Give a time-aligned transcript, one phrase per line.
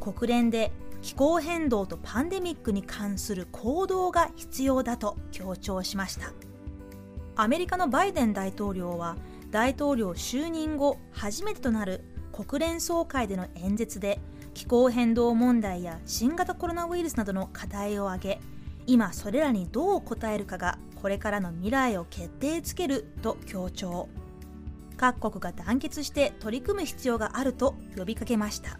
[0.00, 0.72] 国連で
[1.02, 6.32] 気候変動とパンデミックに関する行動が必要だと強調しました。
[7.36, 9.16] アメリカのバイデン大統領は
[9.50, 14.20] 大統領就任後初めてとなる国連総会での演説で
[14.52, 18.40] 気候変動問題や新型コロナウイルスなどの課題を挙げ
[18.86, 24.08] 今それらにどう応えるかがこれからの未来を決定づけると強調。
[24.98, 28.78] 各国が団結して取り組む必要があると呼びかけました。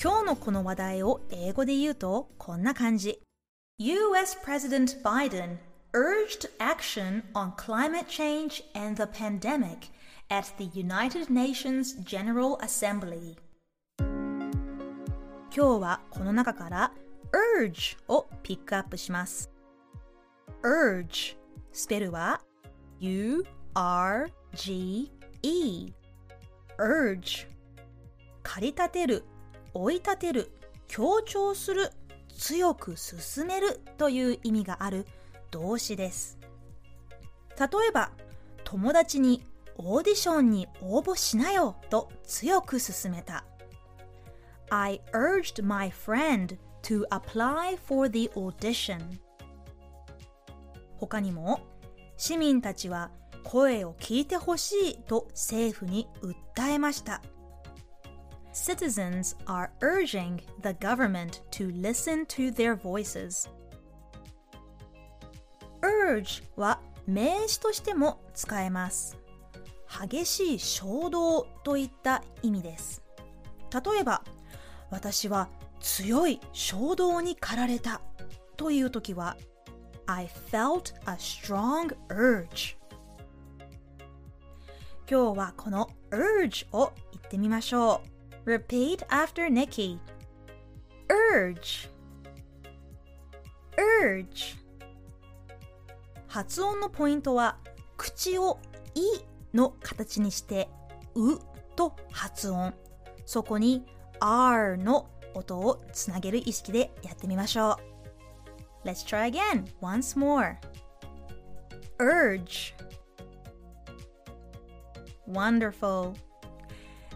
[0.00, 3.20] 今日のこの話題を英語で言うとこんな感じ
[3.78, 5.58] US President Biden
[5.92, 9.90] urged action on climate change and the pandemic
[10.28, 13.36] at the United Nations General Assembly
[15.52, 16.92] 今日はこの中から
[17.58, 19.50] urge をピックアップします
[20.62, 21.36] urge
[21.72, 22.40] スペルは
[23.00, 23.42] U-R-G-E
[26.78, 27.48] urge
[28.44, 29.24] 駆り立てる
[29.74, 30.50] 追い立てる
[30.86, 31.90] 強調する
[32.36, 35.06] 強く進めるという意味がある
[35.50, 36.38] 動詞です。
[37.58, 38.10] 例えば
[38.64, 39.42] 友達に
[39.76, 43.44] オーディションに応募しなよと強く勧めた。
[44.70, 49.00] I urged my friend to apply for the audition.
[50.98, 51.60] 他にも
[52.16, 53.10] 市民たちは
[53.44, 57.22] 声を聞いてほしいと政府に訴えました。
[58.58, 63.48] Citizens are urging the government to listen to their voices
[65.80, 69.16] urge は名詞としても使えます
[70.02, 73.02] 激しい衝動といった意味です
[73.72, 74.24] 例えば
[74.90, 75.48] 私は
[75.80, 78.00] 強い衝動に駆られた
[78.56, 79.36] という時は
[80.06, 82.76] I felt a strong urge
[85.08, 88.17] 今日はこの urge を言ってみましょう
[88.48, 89.98] Repeat after Nikki
[91.10, 91.90] urge
[93.76, 94.56] urge
[96.28, 97.58] 発音のポイントは
[97.98, 98.58] 口を
[98.96, 99.02] 「い」
[99.52, 100.70] の形にして
[101.14, 101.38] 「う」
[101.76, 102.72] と発音
[103.26, 103.84] そこに
[104.18, 107.76] 「r」の音をつなげる意識でやってみましょ
[108.82, 110.56] う Let's try again once more
[111.98, 112.74] urge
[115.28, 116.14] Wonderful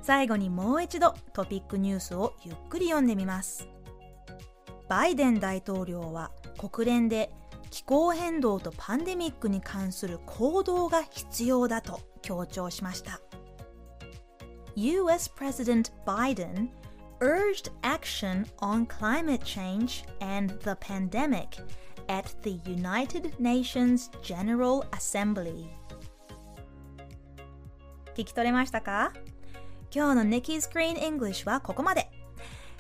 [0.03, 3.69] 最後にもう一度トピックニュースをゆっくり読んでみます
[4.89, 7.31] バイデン大統領は国連で
[7.71, 13.21] 気候変動とパンデミックに関する行動が必要だと強調しました
[14.75, 16.69] US President Biden
[17.21, 21.63] urged action on climate change and the pandemic
[22.09, 25.67] at the United Nations General Assembly
[28.17, 29.13] 聞き取れましたか
[29.94, 32.10] 今日の Nikki's Green English はここまで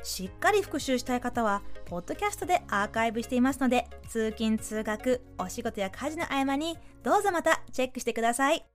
[0.02, 8.71] しっかり復習したい方は、ポッドキャストでアーカイブしていますので、通勤・通学、お仕事や家事の合間に、どうぞまたチェックしてください。